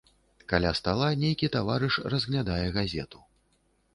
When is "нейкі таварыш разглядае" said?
1.23-2.65